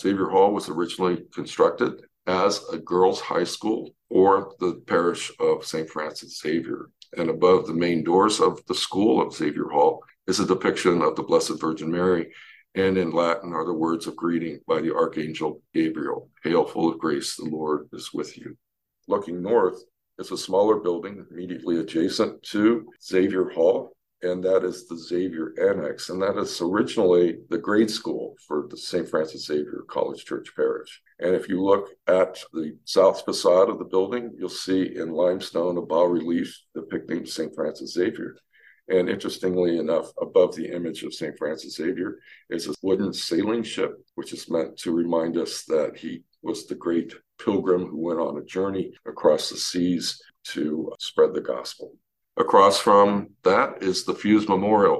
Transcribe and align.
Xavier 0.00 0.28
Hall 0.28 0.52
was 0.52 0.68
originally 0.68 1.24
constructed 1.34 2.02
as 2.26 2.62
a 2.72 2.78
girls' 2.78 3.20
high 3.20 3.44
school 3.44 3.90
or 4.10 4.54
the 4.60 4.82
parish 4.86 5.32
of 5.40 5.64
St. 5.64 5.88
Francis 5.88 6.38
Xavier. 6.38 6.90
And 7.16 7.30
above 7.30 7.66
the 7.66 7.74
main 7.74 8.04
doors 8.04 8.40
of 8.40 8.64
the 8.66 8.74
school 8.74 9.20
of 9.20 9.34
Xavier 9.34 9.68
Hall 9.68 10.02
is 10.26 10.40
a 10.40 10.46
depiction 10.46 11.00
of 11.02 11.16
the 11.16 11.22
Blessed 11.22 11.60
Virgin 11.60 11.90
Mary. 11.90 12.30
And 12.74 12.98
in 12.98 13.10
Latin 13.10 13.52
are 13.54 13.64
the 13.64 13.72
words 13.72 14.06
of 14.06 14.14
greeting 14.14 14.60
by 14.66 14.80
the 14.80 14.94
Archangel 14.94 15.62
Gabriel 15.72 16.30
Hail, 16.44 16.66
full 16.66 16.92
of 16.92 16.98
grace, 16.98 17.36
the 17.36 17.46
Lord 17.46 17.88
is 17.92 18.12
with 18.12 18.36
you. 18.36 18.56
Looking 19.08 19.42
north 19.42 19.82
is 20.18 20.30
a 20.30 20.36
smaller 20.36 20.76
building 20.76 21.24
immediately 21.30 21.78
adjacent 21.80 22.42
to 22.42 22.86
Xavier 23.02 23.48
Hall, 23.48 23.96
and 24.22 24.42
that 24.42 24.64
is 24.64 24.86
the 24.86 24.96
Xavier 24.96 25.54
Annex. 25.60 26.08
And 26.08 26.20
that 26.22 26.36
is 26.36 26.60
originally 26.60 27.38
the 27.50 27.58
grade 27.58 27.90
school 27.90 28.34
for 28.46 28.66
the 28.68 28.76
St. 28.76 29.08
Francis 29.08 29.46
Xavier 29.46 29.84
College 29.88 30.24
Church 30.24 30.54
Parish. 30.56 31.00
And 31.20 31.34
if 31.34 31.48
you 31.48 31.62
look 31.62 31.90
at 32.08 32.42
the 32.52 32.76
south 32.84 33.24
facade 33.24 33.68
of 33.68 33.78
the 33.78 33.84
building, 33.84 34.32
you'll 34.36 34.48
see 34.48 34.96
in 34.96 35.12
limestone 35.12 35.78
a 35.78 35.82
bas 35.82 36.08
relief 36.08 36.58
depicting 36.74 37.26
St. 37.26 37.54
Francis 37.54 37.92
Xavier. 37.92 38.36
And 38.88 39.08
interestingly 39.08 39.78
enough, 39.78 40.10
above 40.20 40.56
the 40.56 40.74
image 40.74 41.02
of 41.02 41.14
St. 41.14 41.36
Francis 41.38 41.76
Xavier 41.76 42.18
is 42.48 42.66
a 42.66 42.74
wooden 42.82 43.12
sailing 43.12 43.62
ship, 43.62 43.92
which 44.14 44.32
is 44.32 44.50
meant 44.50 44.78
to 44.78 44.92
remind 44.92 45.36
us 45.36 45.64
that 45.64 45.96
he 45.96 46.24
was 46.42 46.66
the 46.66 46.74
great 46.74 47.12
pilgrim 47.38 47.86
who 47.86 47.98
went 47.98 48.18
on 48.18 48.38
a 48.38 48.44
journey 48.44 48.92
across 49.06 49.50
the 49.50 49.56
seas 49.56 50.22
to 50.44 50.90
spread 50.98 51.34
the 51.34 51.40
gospel. 51.40 51.92
Across 52.38 52.78
from 52.78 53.30
that 53.42 53.82
is 53.82 54.04
the 54.04 54.14
Fusz 54.14 54.48
Memorial, 54.48 54.96